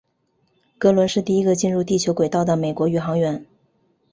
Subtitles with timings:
[0.79, 3.45] 格伦是第一个进入地球轨道的美国宇航员。